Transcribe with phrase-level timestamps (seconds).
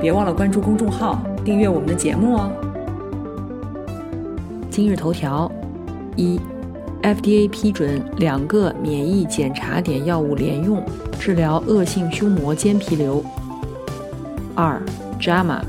[0.00, 2.50] 别忘了关注公众号，订阅我们的节目哦。
[4.70, 5.50] 今日头条：
[6.16, 6.38] 一
[7.02, 10.84] ，FDA 批准两个免疫检查点药物联用
[11.18, 13.24] 治疗恶性胸膜间皮瘤。
[14.54, 14.80] 二
[15.18, 15.60] ，JAMA，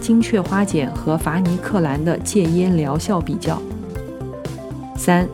[0.00, 3.62] 精确花碱和伐尼克兰的戒烟疗效比较。
[4.96, 5.28] 三，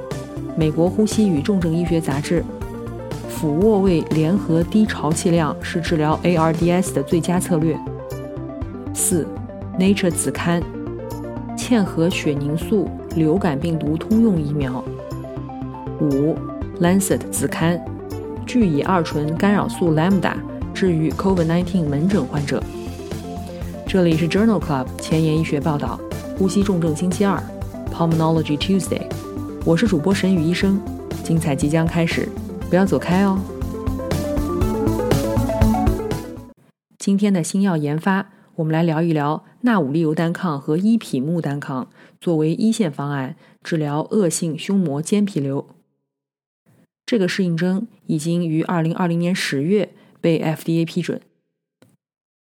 [0.57, 2.45] 美国呼吸与重症医学杂志，
[3.31, 7.79] 俯卧位联合低潮气量是治疗 ARDS 的最佳策略。
[8.93, 9.27] 四
[9.79, 10.63] ，Nature 子刊，
[11.57, 14.85] 嵌合血凝素流感病毒通用疫苗。
[16.01, 16.37] 五
[16.81, 17.81] ，Lancet 子刊，
[18.45, 20.35] 聚乙二醇干扰素 Lambda
[20.75, 22.63] 治愈 COVID-19 门诊患者。
[23.87, 25.99] 这里是 Journal Club 前沿医学报道，
[26.37, 27.41] 呼吸重症星期二
[27.93, 29.03] ，Pulmonology Tuesday，
[29.65, 30.81] 我是主播沈宇医生，
[31.23, 32.29] 精彩即将开始，
[32.69, 33.39] 不要走开哦。
[36.99, 38.27] 今天的新药研发。
[38.61, 45.67] 我们来聊一聊纳武利尤单抗和伊匹木单抗作为一线方案治疗恶性胸膜间皮瘤。
[47.07, 51.23] 这个适应症已经于二零二零年十月被 FDA 批准。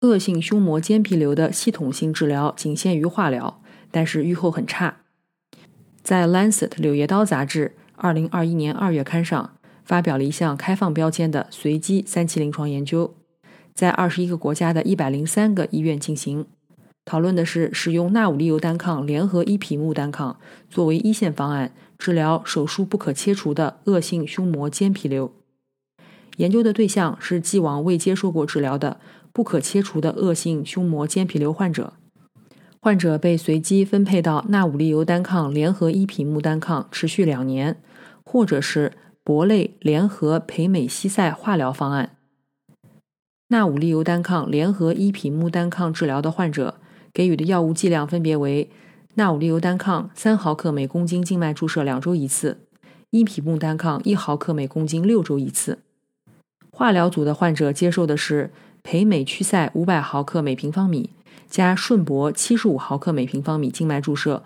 [0.02, 4.98] 恶性胸膜间皮瘤的系统性治疗仅限于化疗，但是预后很差。
[6.02, 13.14] 在《Lancet》柳叶刀杂志二零二一年二月刊上发表了一项开放标签的随机三期临床研究。
[13.74, 16.46] 在二十一个国家的一百零三个医院进行
[17.04, 20.38] 讨论的是使用纳武利尤单抗联合伊匹木单抗
[20.70, 25.32] 作为一线方案治疗手术不可切除的恶性胸膜间皮瘤。
[26.36, 28.98] 研究的对象是既往未接受过治疗的
[29.32, 31.92] 不可切除的恶性胸膜间皮瘤患者。
[32.80, 37.80] 患者被随机分配到纳武利尤单抗联合伊匹木单抗持续两年，
[38.24, 38.92] 或者是
[39.24, 42.13] 铂类联合培美西塞化疗方案。
[43.48, 46.80] 纳武利尤单抗联合伊匹木单抗治疗的患者
[47.12, 48.70] 给予的药物剂量分别为：
[49.14, 52.58] 纳武利尤单抗三毫克每公斤静脉注射两周一次，
[53.10, 55.80] 伊匹木单抗一毫克每公斤六周一次。
[56.70, 58.50] 化疗组的患者接受的是
[58.82, 61.10] 培美曲塞五百毫克每平方米
[61.48, 64.42] 加顺铂七十五毫克每平方米静脉注射，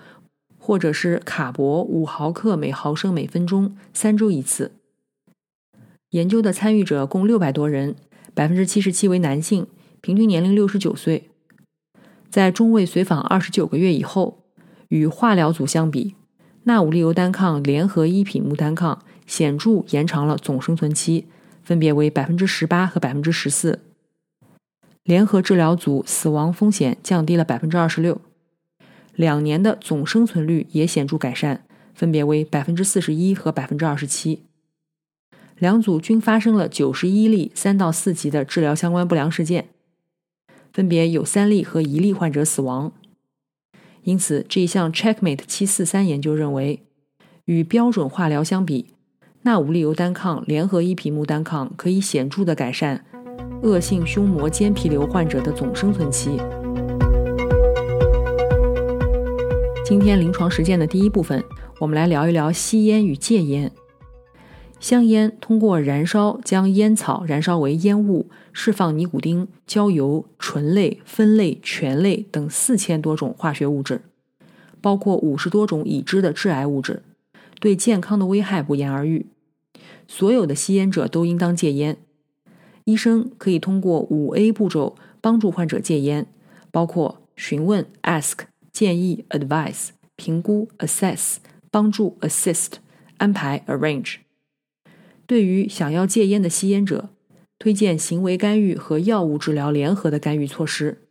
[0.59, 4.73] 或者是卡铂五毫克每毫升每分钟三周一次。
[6.11, 7.95] 研究的参与者共六百多人。
[8.39, 9.67] 百分之七十七为男性，
[10.01, 11.29] 平均年龄六十九岁。
[12.31, 14.45] 在中位随访二十九个月以后，
[14.91, 16.15] 与化疗组相比，
[16.63, 21.27] 纳武利尤单抗联合伊匹木单抗显著延长了总生存期，
[21.65, 23.81] 分别为百分之十八和百分之十四。
[25.03, 28.21] 联合治疗组死亡风险降低了百分之二十六，
[29.17, 34.45] 两年的总生存率也显著改善，分别为百分之四十一和百分之二十七。
[35.59, 39.69] 两组均发生了九十一例三到四级的治疗相关不良事件，
[40.73, 42.93] 分别有三例和一例患者死亡。
[44.05, 46.85] 因此，这一项 Checkmate 七四三研究认为，
[47.47, 48.87] 与标准化疗相比，
[49.43, 53.05] 纳武利尤单抗联合伊匹木单抗可以显著的改善
[53.63, 56.41] 恶性胸膜间皮瘤患者的总生存期。
[59.85, 61.43] 今天临床实践的第一部分，
[61.81, 63.73] 我们来聊一聊吸烟与戒烟。
[64.81, 74.03] 香烟通过燃烧将烟草燃烧为烟雾，释放尼古丁、焦油、醇类、酚类、醛类等四千多种化学物质，
[74.81, 77.03] 包括五十多种已知的致癌物质，
[77.61, 79.27] 对健康的危害不言而喻。
[80.07, 81.97] 所有的吸烟者都应当戒烟。
[82.85, 86.27] 医生可以通过五 A 步骤帮助患者戒烟，
[86.71, 88.39] 包括询问 （ask）、
[88.73, 91.37] 建议 （advise）、评估 （assess）、
[91.71, 92.75] 帮助 （assist）、
[93.19, 94.28] 安排 （arrange）。
[95.29, 97.11] 对于想要戒烟的吸烟者，
[97.59, 101.03] 推荐行为干预和药物治疗联合的干预措施。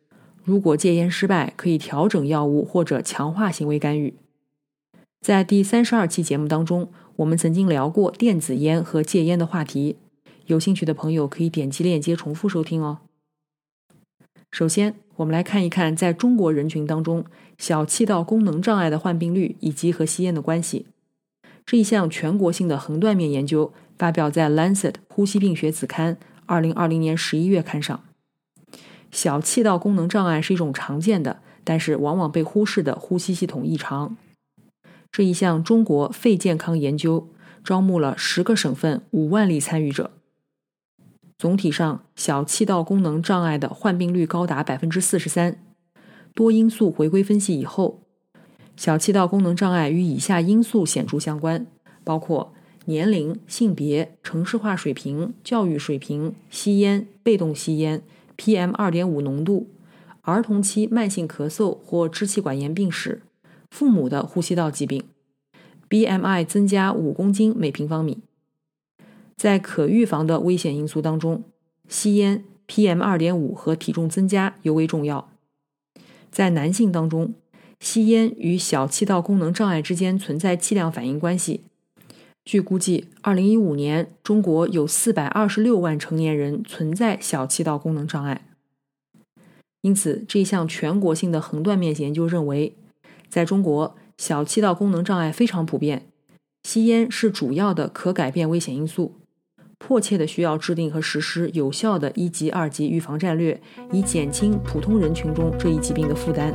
[0.43, 4.15] 如果戒烟失败，可以调整药物或者强化行为干预。
[5.21, 9.97] 在第三十二期节目当中，我们曾经聊过电子烟和戒烟的话题，
[10.47, 12.97] 有兴趣的朋友可以点击链接重复收听哦。
[14.49, 17.23] 首先，我们来看一看在中国人群当中
[17.59, 20.87] 小气道功能障碍的患病率以及和吸烟的关系。
[21.63, 23.71] 这一项全国性的横断面研究。
[23.97, 26.15] 发表在《Lancet 呼吸病学子刊》
[26.45, 28.03] 二零二零年十一月刊上。
[29.11, 34.17] 小气道功能障碍是一种常见的，但是往往被忽视的呼吸系统异常。
[35.11, 37.29] 这一项中国肺健康研究
[37.63, 40.11] 招募了十个省份五万例参与者。
[41.37, 45.63] 总体上，小气道功能障碍的患病率高达百分之四十三。
[46.33, 48.01] 多因素回归分析以后，
[48.75, 51.65] 小气道功能障碍与以下因素显著相关，
[52.03, 52.53] 包括
[52.89, 58.01] 年龄、性别、城市化水平、教育水平、吸烟、被动吸烟、
[58.37, 59.67] PM 二点五浓度、
[60.21, 63.23] 儿童期慢性咳嗽或支气管炎病史、
[63.69, 65.03] 父母的呼吸道疾病、
[65.89, 68.19] BMI 增加五公斤每平方米。
[69.35, 71.43] 在可预防的危险因素当中，
[71.89, 75.29] 吸烟、PM 二点五和体重增加尤为重要。
[76.31, 77.33] 在男性当中，
[77.81, 81.65] 吸烟与小气道功能障碍之间存在剂量反应关系。
[82.47, 88.47] 据估计，二零一五年中国有四百二十六万成年人存在小气道功能障碍。
[89.81, 92.73] 因此，这项全国性的横断面研究认为，
[93.27, 96.07] 在中国小气道功能障碍非常普遍，
[96.63, 99.15] 吸烟是主要的可改变危险因素。
[99.77, 103.59] 迫切的需要制定和实施有效的一级、二级预防战略，
[103.91, 106.53] 以减轻普通人群中这一疾病的负担。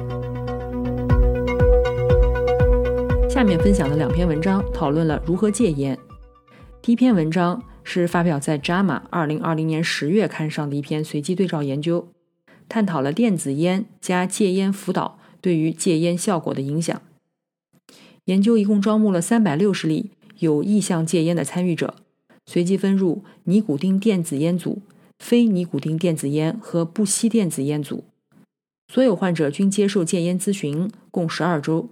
[3.32, 5.98] 下面分享的两篇文章讨论了如何戒烟。
[6.82, 12.08] 第一篇文章是发表在《JAMA》二零二零年十月刊上的一篇随机对照研究，
[12.68, 17.00] 探讨了电子烟加戒烟辅导对于戒烟效果的影响。
[18.26, 21.94] 研究一共招募了三百六十例有意向戒烟的参与者。
[22.44, 24.82] 随机分入尼古丁电子烟组、
[25.18, 28.04] 非尼古丁电子烟和不吸电子烟组。
[28.92, 31.88] 所有患者均接受戒烟咨询，共十二周，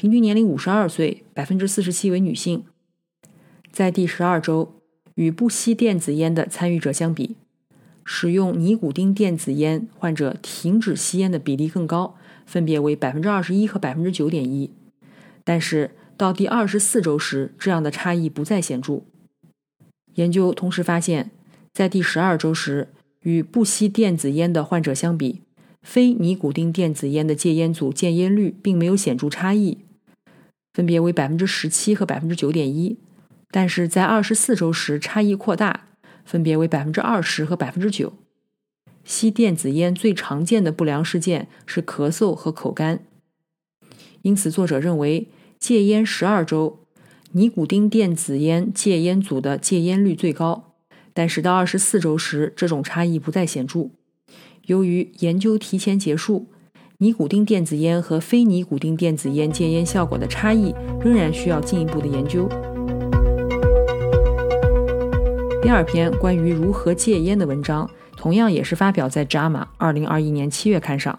[0.00, 2.64] 平均年龄五十二岁，百分之四十七为女性。
[3.70, 4.80] 在第十二周，
[5.14, 7.36] 与不吸电子烟的参与者相比，
[8.02, 12.16] 使用尼古丁电子烟患者停止吸烟的比例更高，
[12.46, 14.70] 分别为百分之二十一和百分之九点一。
[15.44, 19.02] 但是到第二十四周时，这样的差异不再显著。
[20.14, 21.30] 研究同时发现，
[21.74, 22.88] 在第十二周时，
[23.24, 25.42] 与不吸电子烟的患者相比，
[25.82, 29.76] 非尼古丁电子烟的戒烟组戒烟率并没有显著差异，
[30.72, 32.98] 分别为百分之十七和百分之九点一。
[33.50, 35.88] 但是在二十四周时，差异扩大，
[36.24, 38.12] 分别为百分之二十和百分之九。
[39.02, 43.04] 吸电子烟最常见的不良事件是咳嗽和口干，
[44.22, 45.28] 因此作者认为
[45.58, 46.78] 戒烟十二周。
[47.32, 50.74] 尼古丁电子烟戒烟组的戒烟率最高，
[51.14, 53.90] 但是到二十四周时，这种差异不再显著。
[54.66, 56.48] 由于研究提前结束，
[57.02, 62.46] 尼古丁电子烟和非尼古丁电子烟戒烟效果的差异仍然需要进一步的研究。
[65.62, 67.88] 第二篇关于如何戒烟的文章，
[68.18, 71.18] 同样也是发表在《JAMA》二零二一年七月刊上。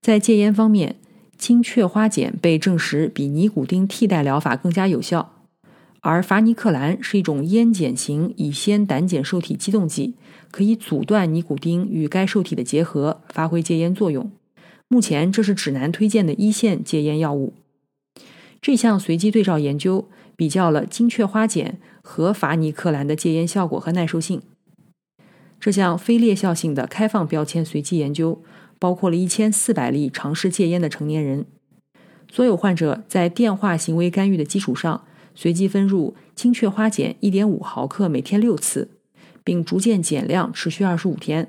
[0.00, 0.96] 在戒烟方面。
[1.36, 5.39] 精确花碱被证实比尼古丁替代疗法更加有效，
[6.00, 10.14] 而伐尼克兰是一种烟碱型乙酰胆碱受体激动剂，
[10.50, 14.30] 可以阻断尼古丁与该受体的结合，发挥戒烟作用。
[14.88, 17.52] 目前，这是指南推荐的一线戒烟药物。
[18.60, 24.42] 这项随机对照研究比较了金雀花碱和伐尼克兰的戒烟效果和耐受性。
[25.60, 28.42] 这项非裂效性的开放标签随机研究。
[28.80, 31.44] 包括了一千四百例尝试戒烟的成年人，
[32.32, 35.04] 所有患者在电话行为干预的基础上，
[35.40, 38.90] 随机分入精确花碱一点五毫克每天六次，
[39.42, 41.46] 并逐渐减量，持续二十五天；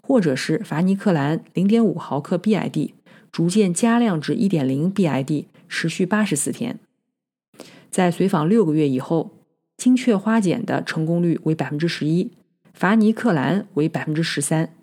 [0.00, 2.94] 或者是伐尼克兰零点五毫克 BID，
[3.30, 6.80] 逐渐加量至一点零 BID，持续八十四天。
[7.88, 9.30] 在随访六个月以后，
[9.76, 12.32] 精确花碱的成功率为百分之十一，
[12.74, 14.74] 伐尼克兰为百分之十三。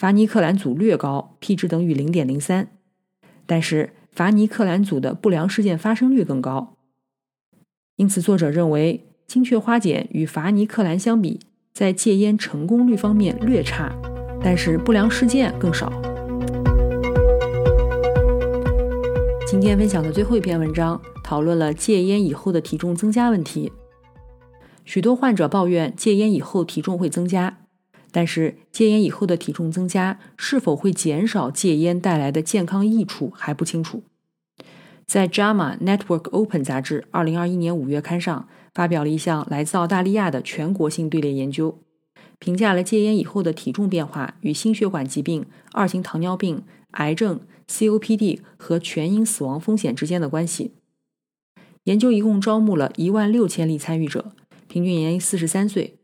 [0.00, 2.72] 伐尼克兰组略高，P 值等于零点零三，
[3.46, 6.74] 但是伐尼克兰组的不良事件发生率更高。
[7.98, 11.40] 因此，作者认为金雀花碱与伐尼克兰相比，
[11.74, 13.92] 在戒烟成功率方面略差，
[14.40, 15.92] 但是不良事件更少。
[19.48, 23.72] 今天分享的最后一篇文章讨论了戒烟以后的体重增加问题。
[24.84, 27.58] 许多患者抱怨戒烟以后体重会增加。
[28.12, 34.04] 但是戒烟以后的体重增加是否会减少戒烟带来的健康益处还不清楚。
[35.08, 41.78] 在《JAMA Network Open》杂志二零二一年五月刊上发表了一项来自澳大利亚的全国性队列研究，
[42.38, 50.74] 评价了戒烟以后的体重变化与心血管疾病、二型糖尿病、癌症、COPD 和全因死亡风险之间的关系。
[51.84, 54.32] 研究一共招募了一万六千例参与者，
[54.68, 55.96] 平均年龄四十三岁。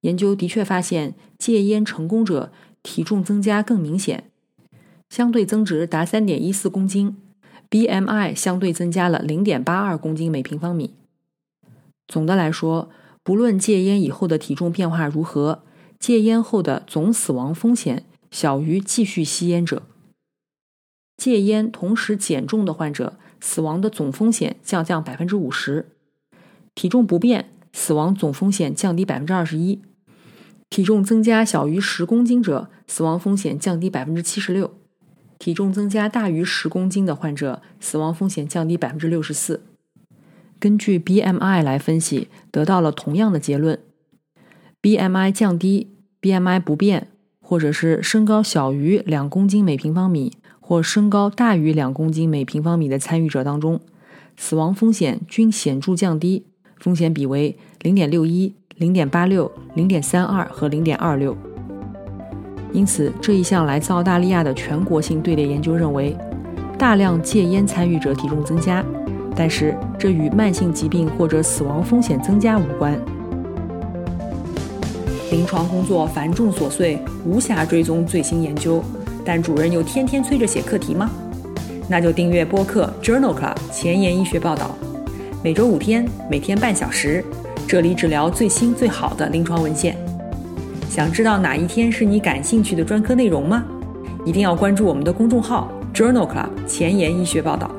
[0.00, 2.50] 研究的确发现，戒烟成功者
[2.82, 4.30] 体重增加更明显，
[5.10, 7.14] 相对增值达三点一四公斤
[7.70, 10.94] ，BMI 相对增加了零点八二公斤每平方米。
[12.06, 12.88] 总的来说，
[13.22, 15.62] 不论戒烟以后的体重变化如何，
[15.98, 19.82] 戒烟后的总死亡风险小于继续吸烟者。
[21.16, 25.86] 戒烟同时减重的患者，死亡的总风险降降百分之五十；
[26.74, 29.80] 体重不变，死亡总风险降低百分之二十一；
[30.70, 34.68] 体重增加小于十公斤者，死亡风险降低百分之七十六；
[35.38, 39.62] 体重增加大于十公斤的患者，死亡风险降低百分之六十四。
[40.58, 43.78] 根据 BMI 来分析，得到了同样的结论
[44.82, 45.88] ：BMI 降低、
[46.20, 47.08] BMI 不变，
[47.40, 50.32] 或者是身高小于两公斤每平方米。
[50.60, 53.80] 或身高大于两公斤每平方米的参与者当中，
[54.36, 56.44] 死亡风险均显著降低，
[56.76, 61.34] 风险比为零点六一、零点八六、零点三二和零点二六。
[62.78, 66.16] 因此，这一项来自澳大利亚的全国性队列研究认为，
[66.78, 68.84] 大量戒烟参与者体重增加，
[69.34, 72.96] 但是这与慢性疾病或者死亡风险增加无关。
[75.32, 78.80] 临床工作繁重琐碎，无暇追踪最新研究。
[79.24, 81.10] 但主任又天天催着写课题吗？
[81.88, 84.70] 那就订阅播客 Journal Club 前沿医学报道，
[85.42, 87.24] 每周五天，每天半小时，
[87.66, 89.96] 这里只聊最新最好的临床文献。
[90.88, 93.62] 想知道哪一天是你感兴趣的专科内容吗？
[94.24, 97.70] 一定要关注我们的公众号 Journal Club 前沿医学报道。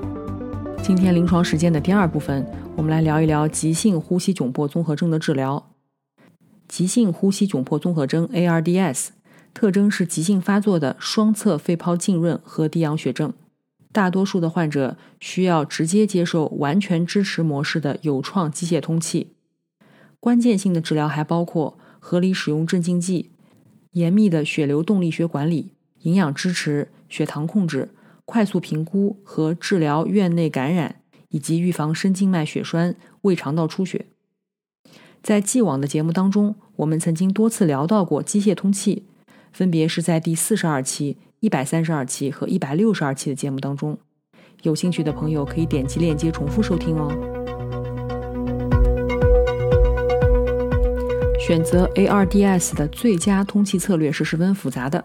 [0.84, 5.72] 今天临床实践的第二部分，我们来聊一聊急性呼吸窘迫综合征的治疗。
[6.68, 9.08] 急性呼吸窘迫综合征 ARDS。
[9.56, 13.34] 特征是急性发作的双侧肺泡浸润和低氧血症，
[13.92, 19.34] 大多数的患者需要直接接受完全支持模式的有创机械通气。
[20.20, 23.30] 关键性的治疗还包括合理使用镇静剂、
[23.92, 27.90] 严密的血流动力学管理、营养支持、血糖控制、
[28.26, 34.06] 快速评估和治疗院内感染，以及预防深静脉血栓、胃肠道出血。
[35.22, 39.04] 在既往的节目当中，我们曾经多次聊到过机械通气。
[39.52, 43.98] 分别是在第四十二期、一百三十二期和一百六十二期的节目当中，
[44.62, 47.39] 有兴趣的朋友可以点击链接重复收听哦。
[51.50, 55.04] 选择 ARDS 的最佳通气策略是十分复杂的。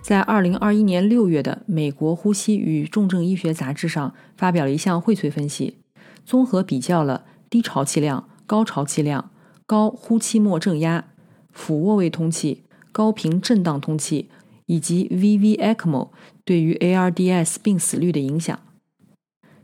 [0.00, 5.76] 在二零二一年六月的《美国呼吸与重症医学杂志》上发表了一项荟萃分析，
[6.24, 9.30] 综合比较了低潮气量、高潮气量、
[9.66, 11.08] 高呼气末正压、
[11.52, 12.62] 俯卧位通气。
[12.90, 14.30] 高频震荡通气
[14.64, 16.08] 以及 VV ECMO
[16.46, 18.58] 对于 ARDS 病死率的影响。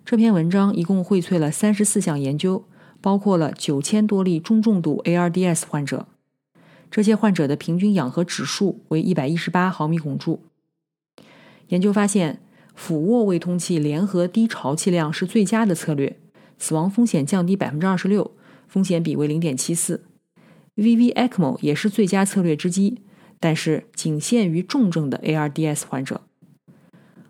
[0.04, 2.66] 这篇文章一共荟萃了三十四项研究，
[3.02, 6.06] 包括了九千多例中重度 ARDS 患者。
[6.90, 10.40] 这些患者的平均氧合指数为一百一十八毫米汞柱。
[11.68, 12.40] 研究发现，
[12.75, 16.18] 俯卧位通气联合低潮气量是最佳的策略，
[16.56, 18.30] 死亡风险降低百分之二十六，
[18.68, 20.04] 风险比为零点七四。
[20.76, 23.02] VV ECMO 也是最佳策略之一。
[23.40, 26.21] 但是仅限于重症的 ARDS 患者，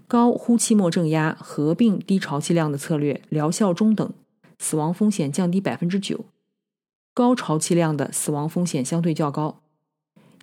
[0.06, 4.12] 高呼气末正压合并低潮气量的策略疗效中等，
[4.62, 6.24] 死亡风险降低百分之九。
[7.12, 9.60] 高潮气量的死亡风险相对较高。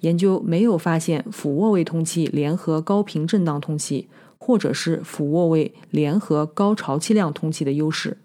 [0.01, 8.17] 研究没有发现俯卧位通气联合高频震荡通气，或者是俯卧位联合高潮气量通气的优势。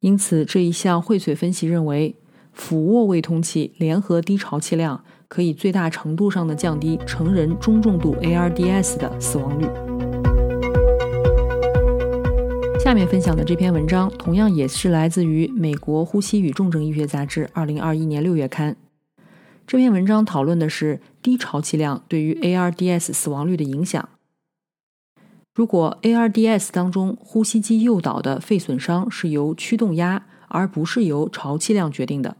[0.00, 2.14] 因此，这一项荟萃分析认为，
[2.52, 5.02] 俯卧位通气联合低潮气量。
[5.32, 9.91] 可以最大程度上的降低成人中重度 ARDS 的死亡率。
[12.82, 18.76] 下面分享的这篇文章同样也是来自于《美国呼吸与重症医学杂志》二零二一年六月刊。
[19.68, 24.08] 这篇文章讨论的是低潮气量对于 ARDS 死亡率的影响。
[25.54, 32.36] 如果 ARDS 当中呼吸机诱导的肺损伤是由驱动压而不是由潮气量决定的，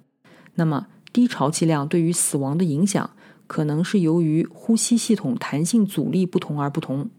[0.56, 0.88] 那么。
[1.12, 3.10] 低潮气量对于死亡的影响，
[3.46, 7.10] 可能是由于呼吸系统弹性阻力不同而不同。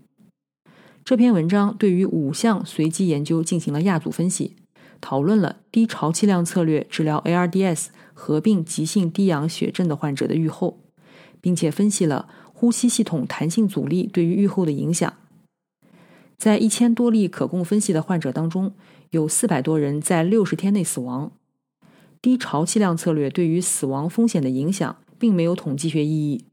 [1.05, 4.55] 这篇文章对于五项随机研究进行了亚组分析，
[5.01, 10.79] 讨论了低潮气量策略治疗 ARDS 合并急性低氧血症的患者的预后，
[11.41, 15.13] 并且分析了呼吸系统弹性阻力对于预后的影响。
[16.37, 18.73] 在一千多例可供分析的患者当中，
[19.09, 21.33] 有四百多人在六十天内死亡。
[22.21, 26.45] 低潮气量策略对于死亡风险的影响并没有统计学意义。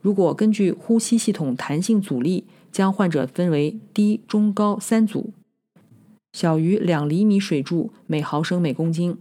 [0.00, 5.34] 如果根据呼吸系统弹性阻力将患者分为低、中、高三组，
[6.32, 9.18] 小于两厘米水柱每毫升每公斤，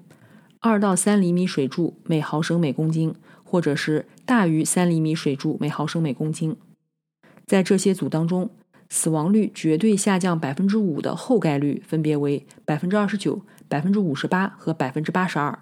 [0.62, 6.56] 二到三厘米水柱每毫升每公斤，或者是大于三厘米水柱每毫升每公斤。
[7.46, 8.50] 在这些组当中，
[8.90, 15.60] 死亡率绝对下降百分之五的后概率分别为百分之二十九、百分之五十八和百分之八十二。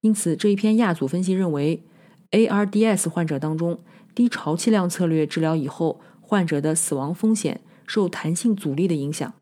[0.00, 1.82] 因此，这一篇亚组分析认为
[2.30, 3.80] ，ARDS 患者当中
[4.14, 9.32] 低潮气量策略治疗以后，患者的死亡风险受弹性阻力的影响。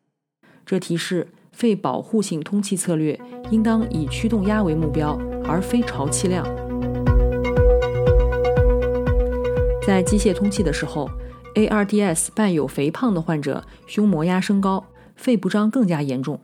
[0.66, 3.18] 这提示肺保护性通气策略
[3.50, 6.44] 应当以驱动压为目标，而非潮气量。
[9.86, 11.08] 在机械通气的时候。
[11.54, 16.40] ARDS 伴有肥胖的患者，胸膜压升高，肺不张更加严重。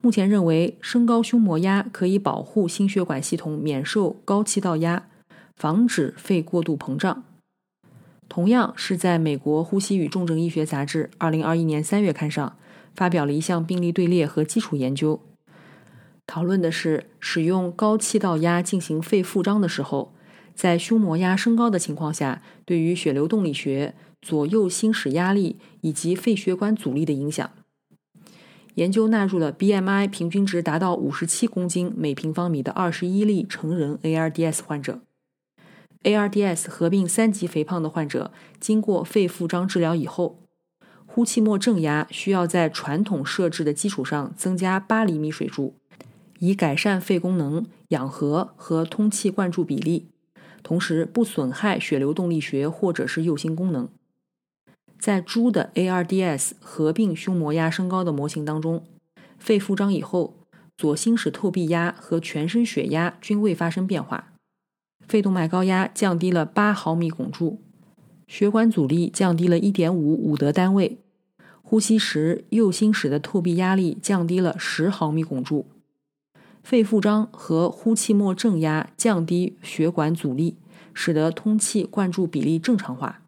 [0.00, 5.08] 目前认为，升高胸膜压可以保护心血管系统免受高气道压，
[5.54, 7.24] 防止肺过度膨胀。
[8.34, 12.56] 同样是在美国呼吸与重症医学杂志2021年3月刊上
[12.92, 15.20] 发表了一项病例队列和基础研究，
[16.26, 20.12] 讨论的是使用高气道压进行肺复张的时候，
[20.52, 23.94] 在胸膜压升高的情况下，对于血流动力学。
[24.20, 27.48] 左右心室压力以及肺血管阻力的影响。
[28.74, 35.02] 研究纳入了 BMI 平均值达到五十七公斤每平方米的二十一例成人 ARDS 患者。
[36.04, 38.30] ARDS 合并三级肥胖的患者，
[38.60, 40.38] 经过肺复张治疗以后，
[41.06, 45.74] 呼气末正压需要在传统设置的基础上增加八厘米水柱，
[46.38, 50.08] 以改善肺功能、氧合和通气灌注比例，
[50.62, 53.88] 同时不损害血流动力学或者是右心功能。
[54.98, 58.84] 在猪的 ARDS 合并胸膜压升高的模型当中，
[59.38, 60.34] 肺复张以后，
[60.76, 64.33] 左心室透壁压和全身血压均未发生变化，
[65.06, 67.60] 肺动脉高压降低了八毫米汞柱，
[68.26, 70.98] 血管阻力降低了一点五伍德单位，
[71.62, 75.66] 呼吸时右心室的透壁压力降低了十毫米汞柱，
[76.62, 80.56] 肺复张和呼气末正压降低血管阻力，
[80.94, 83.22] 使得通气灌注比例正常化。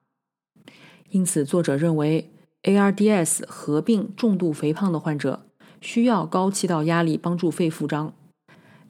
[1.10, 2.30] 因此，作者认为
[2.62, 5.46] ，ARDS 合并重度肥胖的患者
[5.80, 8.12] 需要高气道压力帮助肺复张，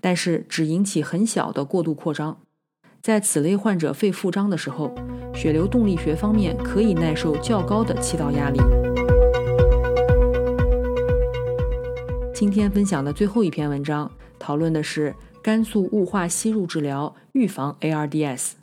[0.00, 2.38] 但是只引起很小的过度扩张。
[3.06, 4.92] 在此类患者肺复张的时候，
[5.32, 8.58] 血流动力学方面可以耐受较高的气道压力。
[12.34, 18.54] 今天分享的最后一篇文章，讨论的是肝素雾化吸入治疗预防 ARDS。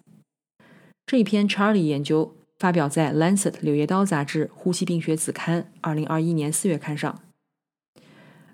[1.06, 2.36] 这一篇 Charlie 研究。
[2.60, 7.20] 发表在《Lancet》柳叶刀杂志呼吸病学子刊二零二一年四月刊上。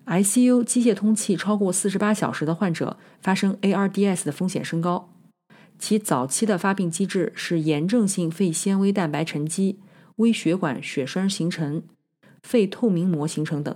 [0.06, 5.10] ICU 机械通气超过四十八小时的患者发生 ARDS 的风险升高，
[5.80, 9.80] 其早期的发病机制是炎症性肺纤维蛋白沉积、
[10.18, 11.82] 微血管血栓形成、
[12.44, 13.76] 肺透明膜形成等。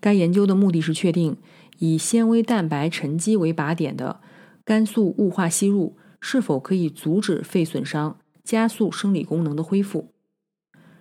[0.00, 1.36] 该研究的目的是确定
[1.80, 4.20] 以纤维蛋白沉积为靶点的
[4.64, 8.16] 肝素雾化吸入是否可以阻止肺损伤。
[8.42, 10.12] 加速生理功能的恢复，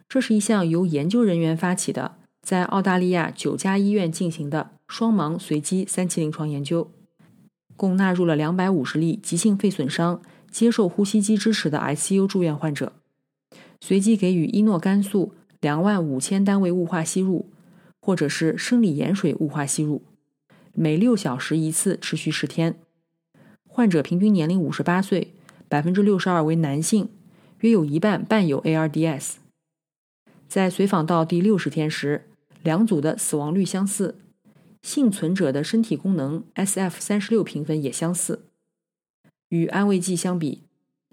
[0.08, 6.91] 这是一项由研究人员发起的，在澳大利亚九家医院进行的双盲随机三期临床研究，
[7.80, 12.92] 共纳入了两百五十例急性肺损伤、接受呼吸机支持的 ICU 住院患者，
[13.80, 17.50] 随机给予伊诺肝素两万五千单位雾化吸入，
[18.02, 20.02] 或者是生理盐水雾化吸入，
[20.74, 22.76] 每六小时一次，持续十天。
[23.65, 25.34] 患者平均年龄五十八岁，
[25.70, 27.08] 百分之六十二为男性。
[27.62, 29.36] 约有一半伴有 ARDS。
[30.50, 32.28] 在随访到第六十天时，
[32.62, 34.18] 两组的死亡率相似，
[34.82, 38.46] 幸存者的身体功能 SF 三十六评分也相似。
[39.50, 40.63] 与安慰剂相比，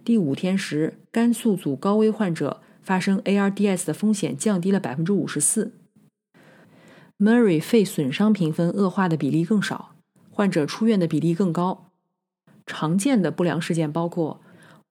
[0.04, 5.72] 第五天时，肝素组高危患者发生 ARDS 的风险降低了百分之五十四。
[7.18, 9.96] Murray 肺损伤评分恶化的比例更少，
[10.30, 11.90] 患者出院的比例更高。
[12.66, 14.40] 常见的不良事件包括。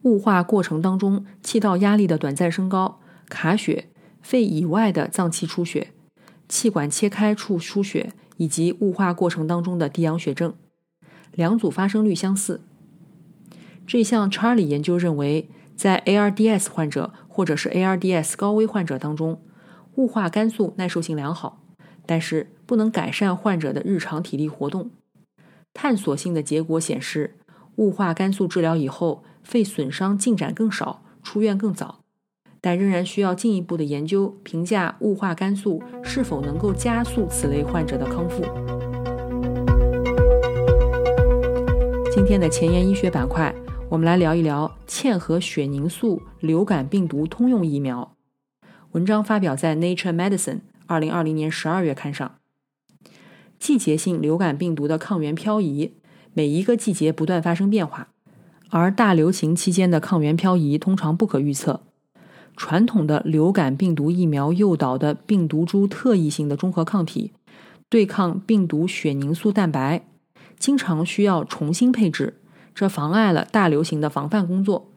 [0.03, 3.89] 雾化过程当中，气道压力的短暂升高、卡血、
[4.21, 5.93] 肺以外的脏器出血、
[6.47, 10.53] 气管切开处出血，以及雾化过程当中的低氧血症，
[11.33, 12.61] 两组发生率相似。
[13.85, 19.41] 这项 Charlie 研究认为，在 ARDS 患者或者是 ARDS 高危患者当中，
[19.95, 21.61] 雾化肝素耐受性良好，
[22.05, 24.91] 但是不能改善患者的日常体力活动。
[25.73, 27.35] 探索性的结果显示，
[27.75, 29.23] 雾化肝素治疗以后。
[29.45, 31.99] 肺损伤进展更少，出院更早，
[32.65, 38.41] 但仍然需要进一步的研究评价雾化肝素是否能够加速此类患者的康复。
[42.11, 43.53] 今天的前沿医学板块，
[43.87, 48.15] 我们来聊一聊嵌合血凝素流感病毒通用疫苗。
[48.93, 50.55] 文章发表在《Nature Medicine》
[50.87, 52.37] 二零二零年十二月刊上。
[53.59, 55.93] 季节性流感病毒的抗原漂移，
[56.33, 58.07] 每一个季节不断发生变化。
[58.71, 61.84] 而大流行期间的抗原漂移通常不可预测。
[62.57, 67.31] 传统的流感病毒疫苗诱导的病毒株特异性的中和抗体，
[67.89, 70.05] 对抗病毒血凝素蛋白，
[70.57, 72.35] 经常需要重新配置，
[72.73, 74.89] 这妨碍了大流行的防范工作。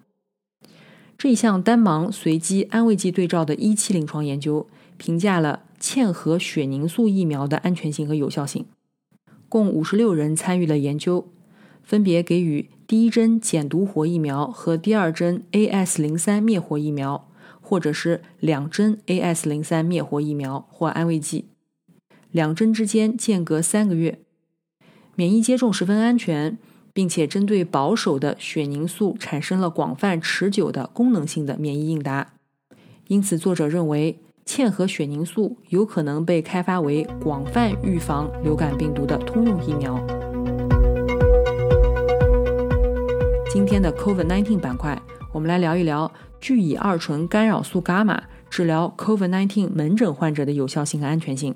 [1.16, 8.66] 这一项单盲随机安慰剂对照的一期临床研究，评价了嵌合血凝素疫苗的安全性和有效性。
[9.48, 11.26] 共五十六人参与了研究，
[11.82, 17.27] 分别给予第一针减毒活疫苗和第二针 AS 零三灭活疫苗。
[17.68, 21.50] 或者是两针 AS 零三灭活疫苗或安慰剂，
[22.30, 24.20] 两针之间间隔三个月，
[25.14, 26.56] 免疫接种十分安全，
[26.94, 32.32] 并且针对保守的血凝素产生了广泛持久的功能性的免疫应答。
[33.08, 40.02] 因此，作者认为嵌合血凝素有可能被开发为广泛预防流感病毒的通用疫苗。
[43.52, 44.98] 今天的 COVID-19 板块，
[45.34, 46.10] 我们来聊一聊。
[46.40, 51.54] 聚乙二醇干扰素伽马治疗 COVID-19 门诊患者的有效性和安全性。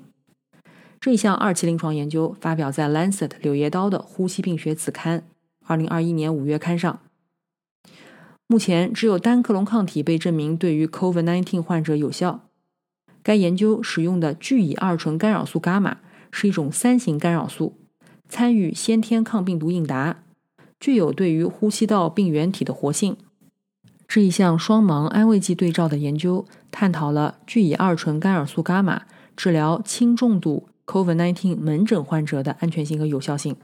[0.99, 5.25] 这项二期临床研究发表在《Lancet》柳叶刀的呼吸病学子刊，
[5.65, 6.99] 二零二一年五月刊上。
[8.47, 12.41] 目前只有单克隆抗体被证明对于 COVID-19 患者有效。
[13.23, 17.77] 该研究使用的聚乙二醇干扰素伽马是一种三型干扰素，
[18.27, 20.23] 参与先天抗病毒应答，
[20.79, 23.15] 具有对于呼吸道病原体的活性。
[24.07, 29.03] 是一项双盲安慰剂对照的研究，探讨了聚乙二醇干扰素伽马
[29.35, 33.55] 治疗轻重度 COVID-19 门诊患者的安全性和有效性。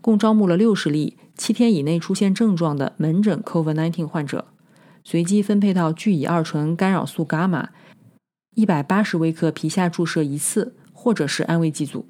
[0.00, 4.46] 共招募了六十例七天以内出现症状的门诊 COVID-19 患者，
[5.02, 7.70] 随机分配到聚乙二醇干扰素伽马
[8.54, 12.06] 一百八十微克皮下注射一次，或者是安慰剂组。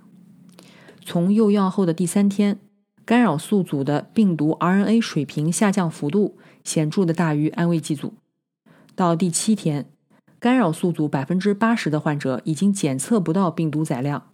[1.03, 2.59] 从用药后的第三天，
[3.05, 6.37] 干扰素组的病毒 RNA 水平下降幅度。
[6.65, 8.15] 显著的大于安慰剂组。
[8.95, 9.91] 到第七天，
[10.41, 14.31] 干扰素组百分之八十的患者已经检测不到病毒载量，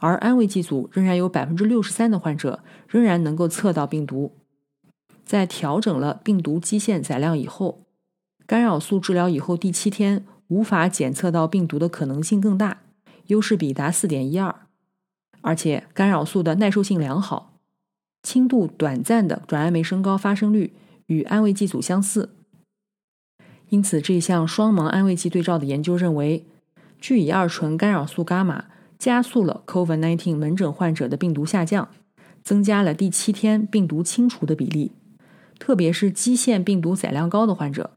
[0.00, 4.32] 而安慰剂组仍然有百分之六十三的患者仍然能够测到病毒。
[5.24, 7.84] 在调整了病毒基线载量以后，
[8.48, 12.78] 干扰素治疗以后第七天无法检测到病毒的可能性更大，
[13.26, 14.66] 优势比达四点一二，
[15.42, 17.49] 而且干扰素的耐受性良好，
[18.22, 20.74] 轻度短暂的转氨酶升高发生率。
[21.06, 22.36] 与安慰剂组相似，
[23.70, 26.46] 因此这项双盲安慰剂对照的研究认为，
[27.00, 31.88] 聚乙二醇干扰素伽马加速了 COVID-19 门诊患者的病毒下降，
[32.44, 34.92] 增加了第七天病毒清除的比例，
[35.58, 37.90] 特别是基线病毒载量高的患者，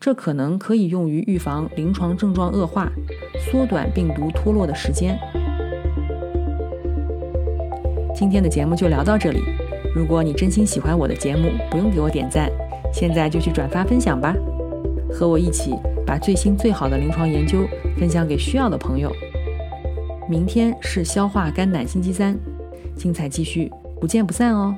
[0.00, 2.90] 这可能可以用于预防临床症状恶化，
[3.38, 5.16] 缩短病毒脱落的时间。
[8.22, 9.42] 今天的节目就聊到这里。
[9.92, 12.48] 如果你真心喜欢我的节目，不用给我点赞，
[12.92, 14.32] 现在就去转发分享吧，
[15.10, 15.74] 和我一起
[16.06, 17.66] 把最新最好的临床研究
[17.98, 19.10] 分享给需要的朋友。
[20.30, 22.38] 明天是消化肝胆星期三，
[22.94, 23.68] 精彩继续，
[24.00, 24.72] 不见不散哦。